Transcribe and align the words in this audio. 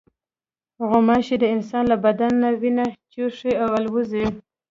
غوماشې 0.87 1.35
د 1.41 1.45
انسان 1.55 1.83
له 1.91 1.97
بدن 2.05 2.31
نه 2.43 2.49
وینه 2.61 2.85
چوشي 3.13 3.53
او 3.63 3.69
الوزي. 3.79 4.25